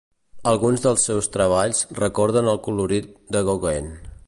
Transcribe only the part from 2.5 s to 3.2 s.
el colorit